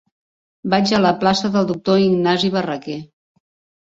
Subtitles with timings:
[0.73, 2.97] Vaig a la plaça del Doctor Ignasi Barraquer.